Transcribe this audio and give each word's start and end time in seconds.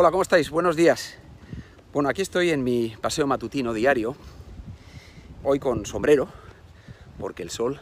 Hola, 0.00 0.12
¿cómo 0.12 0.22
estáis? 0.22 0.48
Buenos 0.48 0.76
días. 0.76 1.16
Bueno, 1.92 2.08
aquí 2.08 2.22
estoy 2.22 2.50
en 2.50 2.62
mi 2.62 2.94
paseo 3.00 3.26
matutino 3.26 3.72
diario, 3.72 4.14
hoy 5.42 5.58
con 5.58 5.84
sombrero, 5.86 6.28
porque 7.18 7.42
el 7.42 7.50
sol, 7.50 7.80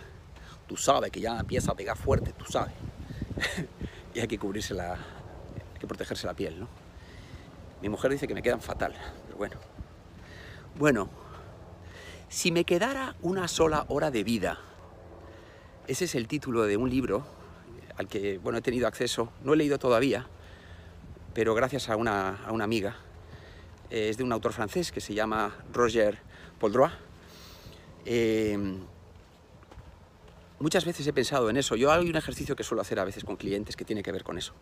tú 0.66 0.78
sabes 0.78 1.10
que 1.10 1.20
ya 1.20 1.38
empieza 1.38 1.72
a 1.72 1.74
pegar 1.74 1.94
fuerte, 1.94 2.32
tú 2.32 2.46
sabes. 2.46 2.72
y 4.14 4.20
hay 4.20 4.26
que 4.26 4.38
cubrirse 4.38 4.72
la, 4.72 4.94
hay 4.94 5.78
que 5.78 5.86
protegerse 5.86 6.26
la 6.26 6.32
piel, 6.32 6.58
¿no? 6.58 6.68
Mi 7.82 7.90
mujer 7.90 8.12
dice 8.12 8.26
que 8.26 8.32
me 8.32 8.40
quedan 8.40 8.62
fatal, 8.62 8.94
pero 9.26 9.36
bueno. 9.36 9.56
Bueno, 10.78 11.10
si 12.30 12.50
me 12.50 12.64
quedara 12.64 13.14
una 13.20 13.46
sola 13.46 13.84
hora 13.88 14.10
de 14.10 14.24
vida, 14.24 14.58
ese 15.86 16.06
es 16.06 16.14
el 16.14 16.28
título 16.28 16.62
de 16.62 16.78
un 16.78 16.88
libro 16.88 17.26
al 17.98 18.08
que, 18.08 18.38
bueno, 18.38 18.56
he 18.56 18.62
tenido 18.62 18.86
acceso, 18.88 19.30
no 19.44 19.52
he 19.52 19.58
leído 19.58 19.78
todavía, 19.78 20.26
pero 21.36 21.54
gracias 21.54 21.90
a 21.90 21.96
una, 21.96 22.42
a 22.46 22.50
una 22.50 22.64
amiga, 22.64 22.96
eh, 23.90 24.08
es 24.08 24.16
de 24.16 24.24
un 24.24 24.32
autor 24.32 24.54
francés 24.54 24.90
que 24.90 25.02
se 25.02 25.12
llama 25.12 25.54
Roger 25.70 26.18
Poldrois. 26.58 26.94
Eh, 28.06 28.56
muchas 30.58 30.86
veces 30.86 31.06
he 31.06 31.12
pensado 31.12 31.50
en 31.50 31.58
eso. 31.58 31.76
Yo 31.76 31.92
hay 31.92 32.08
un 32.08 32.16
ejercicio 32.16 32.56
que 32.56 32.64
suelo 32.64 32.80
hacer 32.80 32.98
a 32.98 33.04
veces 33.04 33.22
con 33.22 33.36
clientes 33.36 33.76
que 33.76 33.84
tiene 33.84 34.02
que 34.02 34.12
ver 34.12 34.24
con 34.24 34.38
eso. 34.38 34.54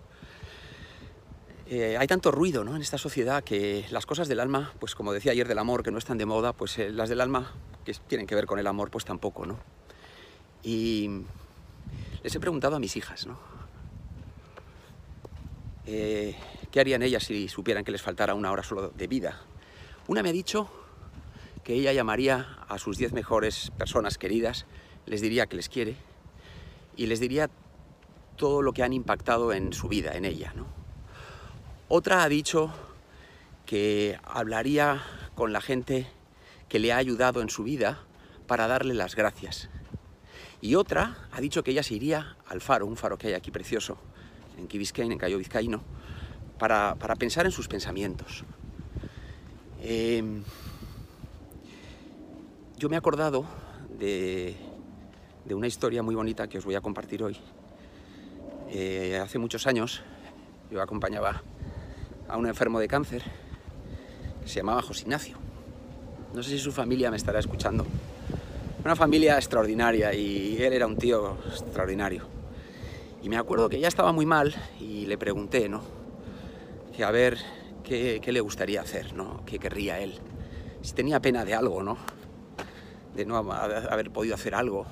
Eh, 1.67 1.97
hay 1.97 2.09
tanto 2.09 2.33
ruido 2.33 2.65
¿no? 2.65 2.75
en 2.75 2.83
esta 2.83 2.99
sociedad 2.99 3.45
que 3.45 3.87
las 3.93 4.05
cosas 4.05 4.27
del 4.27 4.41
alma, 4.41 4.73
pues 4.81 4.97
como 4.97 5.13
decía 5.13 5.31
ayer 5.31 5.47
del 5.47 5.61
amor, 5.61 5.85
que 5.85 5.93
no 5.93 5.99
están 5.99 6.19
de 6.19 6.27
moda, 6.27 6.55
pues 6.55 6.77
eh, 6.81 6.91
las 6.91 7.09
del 7.09 7.21
alma 7.21 7.53
que 7.85 7.95
tienen 8.09 8.27
que 8.27 8.35
ver 8.35 8.47
con 8.47 8.59
el 8.59 8.67
amor, 8.67 8.91
pues 8.91 9.05
tampoco, 9.05 9.47
¿no? 9.47 9.61
Y 10.65 11.23
les 12.25 12.35
he 12.35 12.41
preguntado 12.41 12.75
a 12.75 12.81
mis 12.81 12.97
hijas, 12.97 13.29
¿no? 13.29 13.39
¿Qué 16.75 16.81
harían 16.81 17.05
ellas 17.05 17.23
si 17.23 17.47
supieran 17.47 17.85
que 17.85 17.93
les 17.93 18.03
faltara 18.03 18.35
una 18.35 18.51
hora 18.51 18.65
solo 18.65 18.89
de 18.89 19.07
vida? 19.07 19.41
Una 20.09 20.25
me 20.25 20.31
ha 20.31 20.33
dicho 20.33 20.69
que 21.63 21.75
ella 21.75 21.93
llamaría 21.93 22.59
a 22.69 22.79
sus 22.79 22.99
diez 22.99 23.13
mejores 23.13 23.71
personas 23.79 24.19
queridas, 24.19 24.67
les 25.07 25.21
diría 25.21 25.47
que 25.47 25.55
les 25.55 25.69
quiere 25.69 25.95
y 26.97 27.07
les 27.07 27.21
diría 27.21 27.49
todo 28.35 28.61
lo 28.61 28.73
que 28.73 28.83
han 28.83 28.93
impactado 28.93 29.53
en 29.53 29.73
su 29.73 29.87
vida, 29.87 30.17
en 30.17 30.25
ella. 30.25 30.53
Otra 31.87 32.25
ha 32.25 32.29
dicho 32.29 32.73
que 33.67 34.19
hablaría 34.25 35.01
con 35.37 35.53
la 35.53 35.61
gente 35.61 36.09
que 36.69 36.81
le 36.81 36.93
ha 36.93 36.97
ayudado 36.97 37.41
en 37.41 37.51
su 37.51 37.63
vida 37.63 38.01
para 38.49 38.67
darle 38.67 38.95
las 38.95 39.15
gracias. 39.15 39.71
Y 40.61 40.75
otra 40.75 41.29
ha 41.31 41.41
dicho 41.41 41.63
que 41.63 41.71
ella 41.71 41.85
se 41.85 41.95
iría 41.95 42.37
al 42.49 42.61
faro, 42.61 42.85
un 42.85 42.97
faro 42.97 43.17
que 43.17 43.29
hay 43.29 43.35
aquí 43.35 43.53
precioso, 43.53 43.97
en 44.59 44.67
Key 44.67 44.79
Biscayne, 44.79 45.13
en 45.13 45.21
Cayo 45.21 45.39
Vizcaíno, 45.39 45.85
para, 46.59 46.95
pensar 47.19 47.47
en 47.47 47.53
sus 47.53 47.69
pensamientos. 47.69 48.45
Eh, 49.83 50.23
yo 52.77 52.89
me 52.89 52.97
he 52.97 52.99
acordado 52.99 53.45
de, 53.99 54.57
de, 55.45 55.55
una 55.55 55.67
historia 55.67 56.03
muy 56.03 56.15
bonita 56.15 56.49
que 56.49 56.59
os 56.59 56.65
voy 56.65 56.75
a 56.75 56.81
compartir 56.81 57.23
hoy. 57.23 57.39
Eh, 58.71 59.21
hace 59.23 59.39
muchos 59.39 59.67
años 59.67 60.03
yo 60.71 60.83
acompañaba 60.83 61.43
a 62.29 62.37
un 62.37 62.47
enfermo 62.47 62.81
de 62.81 62.89
cáncer 62.89 63.23
que 64.43 64.49
se 64.49 64.57
llamaba 64.57 64.83
José 64.83 65.03
Ignacio. 65.03 65.37
No 66.35 66.43
sé 66.43 66.51
si 66.51 66.59
su 66.59 66.73
familia 66.73 67.11
me 67.11 67.17
estará 67.17 67.39
escuchando. 67.39 67.87
Una 68.85 68.97
familia 68.97 69.37
extraordinaria 69.37 70.13
y 70.13 70.61
él 70.61 70.73
era 70.73 70.87
un 70.87 70.97
tío 70.97 71.39
extraordinario. 71.47 72.27
Y 73.23 73.29
me 73.29 73.37
acuerdo 73.37 73.69
que 73.69 73.81
ya 73.81 73.89
estaba 73.89 74.13
muy 74.13 74.27
mal 74.27 74.55
y 74.81 75.07
le 75.07 75.17
pregunté, 75.17 75.69
¿no? 75.69 76.04
Que 76.97 77.05
a 77.05 77.11
ver 77.11 77.39
qué, 77.83 78.21
qué 78.23 78.33
le 78.33 78.41
gustaría 78.41 78.81
hacer, 78.81 79.15
¿no? 79.15 79.45
¿Qué 79.45 79.59
querría 79.59 80.01
él? 80.01 80.21
Si 80.83 80.95
tenía 80.95 81.21
pena 81.21 81.45
de 81.45 81.55
algo, 81.55 81.83
¿no? 81.83 81.97
De 83.15 83.25
no 83.25 83.37
haber 83.37 84.11
podido 84.11 84.35
hacer 84.35 84.55
algo. 84.55 84.87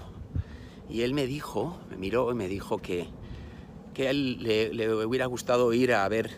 Y 0.89 1.03
él 1.03 1.15
me 1.15 1.27
dijo, 1.27 1.79
me 1.91 1.97
miró 1.97 2.31
y 2.31 2.35
me 2.35 2.49
dijo 2.49 2.79
que, 2.79 3.09
que 3.95 4.09
a 4.09 4.11
él 4.11 4.43
le, 4.43 4.93
hubiera 5.05 5.27
gustado 5.27 5.73
ir 5.73 5.95
a 5.95 6.09
ver 6.09 6.31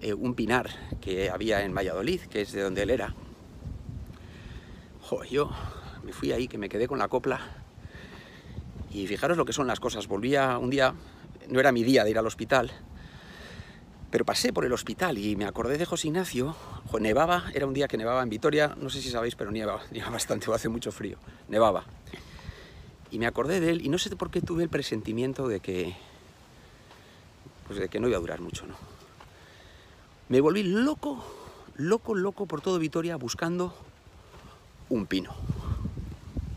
eh, 0.00 0.14
un 0.14 0.34
pinar 0.34 0.68
que 1.00 1.30
había 1.30 1.64
en 1.64 1.74
Valladolid, 1.74 2.20
que 2.22 2.42
es 2.42 2.52
de 2.52 2.62
donde 2.62 2.82
él 2.82 2.90
era. 2.90 3.14
Jo, 5.02 5.24
yo 5.24 5.50
me 6.04 6.12
fui 6.12 6.32
ahí, 6.32 6.48
que 6.48 6.58
me 6.58 6.68
quedé 6.68 6.88
con 6.88 6.98
la 6.98 7.08
copla. 7.08 7.40
Y 8.90 9.06
fijaros 9.06 9.36
lo 9.36 9.44
que 9.44 9.52
son 9.52 9.66
las 9.66 9.80
cosas. 9.80 10.06
Volvía 10.06 10.58
un 10.58 10.70
día 10.70 10.94
no 11.48 11.60
era 11.60 11.72
mi 11.72 11.82
día 11.82 12.04
de 12.04 12.10
ir 12.10 12.18
al 12.18 12.26
hospital, 12.26 12.70
pero 14.14 14.24
pasé 14.24 14.52
por 14.52 14.64
el 14.64 14.72
hospital 14.72 15.18
y 15.18 15.34
me 15.34 15.44
acordé 15.44 15.76
de 15.76 15.86
José 15.86 16.06
Ignacio. 16.06 16.54
Nevaba, 17.00 17.50
era 17.52 17.66
un 17.66 17.74
día 17.74 17.88
que 17.88 17.96
nevaba 17.96 18.22
en 18.22 18.28
Vitoria, 18.28 18.76
no 18.80 18.88
sé 18.88 19.02
si 19.02 19.10
sabéis, 19.10 19.34
pero 19.34 19.50
nieva, 19.50 19.80
nieva 19.90 20.08
bastante, 20.08 20.48
o 20.48 20.54
hace 20.54 20.68
mucho 20.68 20.92
frío, 20.92 21.18
nevaba. 21.48 21.82
Y 23.10 23.18
me 23.18 23.26
acordé 23.26 23.58
de 23.58 23.70
él 23.70 23.84
y 23.84 23.88
no 23.88 23.98
sé 23.98 24.14
por 24.14 24.30
qué 24.30 24.40
tuve 24.40 24.62
el 24.62 24.68
presentimiento 24.68 25.48
de 25.48 25.58
que, 25.58 25.96
pues 27.66 27.80
de 27.80 27.88
que 27.88 27.98
no 27.98 28.06
iba 28.06 28.16
a 28.16 28.20
durar 28.20 28.40
mucho, 28.40 28.64
¿no? 28.68 28.76
Me 30.28 30.40
volví 30.40 30.62
loco, 30.62 31.24
loco, 31.74 32.14
loco 32.14 32.46
por 32.46 32.60
todo 32.60 32.78
Vitoria 32.78 33.16
buscando 33.16 33.74
un 34.90 35.06
pino. 35.06 35.34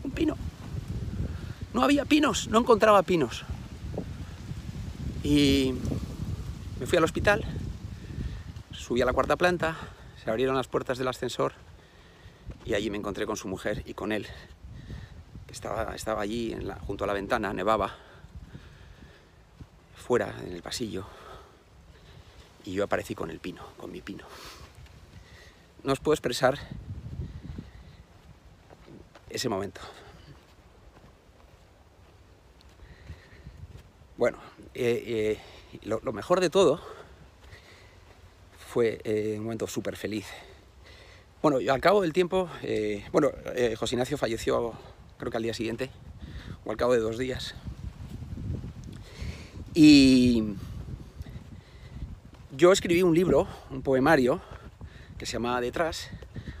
Un 0.04 0.12
pino. 0.12 0.36
No 1.74 1.82
había 1.82 2.04
pinos, 2.04 2.46
no 2.46 2.60
encontraba 2.60 3.02
pinos. 3.02 3.44
Y 5.24 5.74
me 6.78 6.86
fui 6.86 6.96
al 6.96 7.04
hospital, 7.04 7.44
subí 8.70 9.02
a 9.02 9.04
la 9.04 9.12
cuarta 9.12 9.36
planta, 9.36 9.76
se 10.22 10.30
abrieron 10.30 10.56
las 10.56 10.68
puertas 10.68 10.96
del 10.98 11.08
ascensor 11.08 11.52
y 12.64 12.74
allí 12.74 12.88
me 12.90 12.98
encontré 12.98 13.26
con 13.26 13.36
su 13.36 13.48
mujer 13.48 13.82
y 13.84 13.94
con 13.94 14.12
él, 14.12 14.26
que 15.46 15.52
estaba, 15.52 15.94
estaba 15.94 16.22
allí 16.22 16.56
junto 16.86 17.04
a 17.04 17.06
la 17.06 17.14
ventana, 17.14 17.52
nevaba, 17.52 17.96
fuera, 19.96 20.32
en 20.46 20.52
el 20.52 20.62
pasillo, 20.62 21.04
y 22.64 22.72
yo 22.74 22.84
aparecí 22.84 23.14
con 23.14 23.30
el 23.30 23.40
pino, 23.40 23.62
con 23.76 23.90
mi 23.90 24.00
pino. 24.00 24.24
No 25.82 25.92
os 25.92 26.00
puedo 26.00 26.14
expresar 26.14 26.58
ese 29.30 29.48
momento. 29.48 29.80
Bueno, 34.16 34.38
eh, 34.74 35.04
eh, 35.06 35.40
lo, 35.82 36.12
mejor 36.12 36.40
de 36.40 36.50
todo 36.50 36.80
fue 38.68 39.00
eh, 39.04 39.34
un 39.38 39.44
momento 39.44 39.66
súper 39.66 39.96
feliz. 39.96 40.26
Bueno, 41.42 41.58
al 41.72 41.80
cabo 41.80 42.02
del 42.02 42.12
tiempo, 42.12 42.48
eh, 42.62 43.04
bueno, 43.12 43.30
José 43.78 43.94
Ignacio 43.94 44.18
falleció 44.18 44.74
creo 45.18 45.30
que 45.30 45.36
al 45.36 45.42
día 45.42 45.54
siguiente, 45.54 45.90
o 46.64 46.70
al 46.70 46.76
cabo 46.76 46.94
de 46.94 47.00
dos 47.00 47.18
días. 47.18 47.54
Y 49.74 50.54
yo 52.56 52.72
escribí 52.72 53.02
un 53.02 53.14
libro, 53.14 53.46
un 53.70 53.82
poemario, 53.82 54.40
que 55.18 55.26
se 55.26 55.34
llamaba 55.34 55.60
Detrás, 55.60 56.08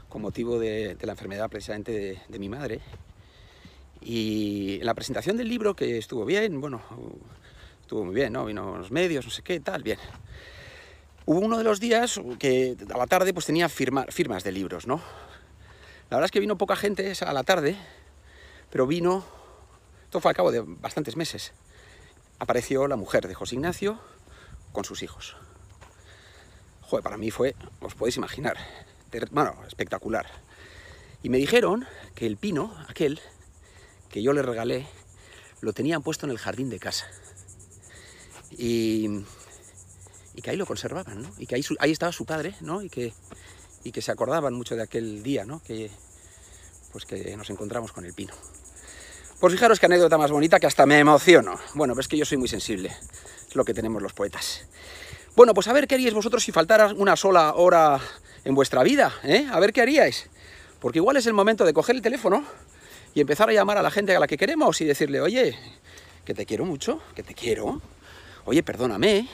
con 0.08 0.22
motivo 0.22 0.58
de, 0.58 0.96
la 1.00 1.12
enfermedad 1.12 1.48
precisamente 1.48 2.20
de, 2.28 2.38
mi 2.38 2.48
madre. 2.48 2.80
Y 4.00 4.78
la 4.82 4.94
presentación 4.94 5.36
del 5.36 5.48
libro, 5.48 5.74
que 5.74 5.98
estuvo 5.98 6.24
bien, 6.24 6.60
bueno, 6.60 6.82
estuvo 7.88 8.04
muy 8.04 8.14
bien, 8.14 8.34
¿no? 8.34 8.44
Vino 8.44 8.76
los 8.76 8.90
medios, 8.90 9.24
no 9.24 9.30
sé 9.30 9.40
qué, 9.40 9.60
tal, 9.60 9.82
bien. 9.82 9.98
Hubo 11.24 11.40
uno 11.40 11.56
de 11.56 11.64
los 11.64 11.80
días 11.80 12.20
que 12.38 12.76
a 12.92 12.98
la 12.98 13.06
tarde 13.06 13.32
pues 13.32 13.46
tenía 13.46 13.70
firma, 13.70 14.04
firmas 14.10 14.44
de 14.44 14.52
libros, 14.52 14.86
¿no? 14.86 14.96
La 16.10 16.18
verdad 16.18 16.26
es 16.26 16.30
que 16.30 16.38
vino 16.38 16.58
poca 16.58 16.76
gente 16.76 17.14
a 17.18 17.32
la 17.32 17.44
tarde, 17.44 17.78
pero 18.68 18.86
vino, 18.86 19.24
esto 20.04 20.20
fue 20.20 20.30
al 20.30 20.36
cabo 20.36 20.52
de 20.52 20.62
bastantes 20.66 21.16
meses, 21.16 21.54
apareció 22.38 22.86
la 22.88 22.96
mujer 22.96 23.26
de 23.26 23.32
José 23.32 23.54
Ignacio 23.54 23.98
con 24.72 24.84
sus 24.84 25.02
hijos. 25.02 25.34
Joder, 26.82 27.02
para 27.02 27.16
mí 27.16 27.30
fue, 27.30 27.56
os 27.80 27.94
podéis 27.94 28.18
imaginar, 28.18 28.58
bueno, 29.30 29.54
espectacular. 29.66 30.26
Y 31.22 31.30
me 31.30 31.38
dijeron 31.38 31.86
que 32.14 32.26
el 32.26 32.36
pino, 32.36 32.76
aquel, 32.86 33.18
que 34.10 34.22
yo 34.22 34.34
le 34.34 34.42
regalé, 34.42 34.86
lo 35.62 35.72
tenían 35.72 36.02
puesto 36.02 36.26
en 36.26 36.32
el 36.32 36.38
jardín 36.38 36.68
de 36.68 36.78
casa. 36.78 37.06
Y, 38.58 39.24
que 40.42 40.50
ahí 40.50 40.56
lo 40.56 40.66
conservaban, 40.66 41.22
¿no? 41.22 41.30
Y 41.38 41.46
que 41.46 41.54
ahí, 41.54 41.64
ahí 41.80 41.90
estaba 41.90 42.12
su 42.12 42.24
padre, 42.24 42.54
¿no? 42.60 42.82
Y 42.82 42.90
que, 42.90 43.12
y 43.82 43.90
que, 43.90 44.02
se 44.02 44.12
acordaban 44.12 44.54
mucho 44.54 44.76
de 44.76 44.82
aquel 44.82 45.22
día, 45.22 45.44
¿no? 45.44 45.62
Que, 45.62 45.90
pues 46.92 47.04
que 47.04 47.36
nos 47.36 47.48
encontramos 47.50 47.92
con 47.92 48.04
el 48.04 48.14
pino. 48.14 48.34
Pues 49.40 49.52
fijaros 49.52 49.78
qué 49.78 49.86
anécdota 49.86 50.18
más 50.18 50.30
bonita 50.30 50.60
que 50.60 50.66
hasta 50.66 50.86
me 50.86 50.98
emociono. 50.98 51.58
Bueno, 51.74 51.94
pues 51.94 52.04
es 52.04 52.08
que 52.08 52.16
yo 52.16 52.24
soy 52.24 52.38
muy 52.38 52.48
sensible, 52.48 52.94
es 53.48 53.54
lo 53.54 53.64
que 53.64 53.74
tenemos 53.74 54.02
los 54.02 54.12
poetas. 54.12 54.66
Bueno, 55.36 55.54
pues 55.54 55.68
a 55.68 55.72
ver 55.72 55.86
qué 55.86 55.94
haríais 55.94 56.14
vosotros 56.14 56.42
si 56.42 56.50
faltara 56.50 56.92
una 56.96 57.14
sola 57.14 57.54
hora 57.54 58.00
en 58.44 58.54
vuestra 58.54 58.82
vida, 58.82 59.14
¿eh? 59.22 59.46
A 59.50 59.60
ver 59.60 59.72
qué 59.72 59.80
haríais. 59.80 60.28
Porque 60.80 60.98
igual 60.98 61.16
es 61.16 61.26
el 61.26 61.34
momento 61.34 61.64
de 61.64 61.72
coger 61.72 61.96
el 61.96 62.02
teléfono 62.02 62.44
y 63.14 63.20
empezar 63.20 63.48
a 63.48 63.52
llamar 63.52 63.78
a 63.78 63.82
la 63.82 63.90
gente 63.90 64.14
a 64.14 64.20
la 64.20 64.26
que 64.26 64.36
queremos 64.36 64.80
y 64.80 64.84
decirle, 64.84 65.20
oye, 65.20 65.56
que 66.24 66.34
te 66.34 66.46
quiero 66.46 66.64
mucho, 66.64 67.00
que 67.14 67.22
te 67.22 67.34
quiero, 67.34 67.80
oye, 68.48 68.62
perdóname, 68.62 69.28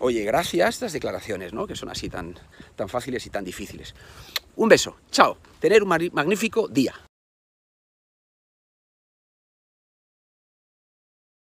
oye, 0.00 0.24
gracias 0.24 0.74
estas 0.74 0.92
declaraciones, 0.92 1.52
¿no? 1.52 1.66
que 1.66 1.76
son 1.76 1.90
así 1.90 2.08
tan, 2.08 2.34
tan 2.74 2.88
fáciles 2.88 3.24
y 3.26 3.30
tan 3.30 3.44
difíciles. 3.44 3.94
Un 4.56 4.68
beso, 4.68 4.96
chao, 5.12 5.38
tener 5.60 5.84
un 5.84 5.88
magnífico 5.88 6.66
día. 6.66 6.92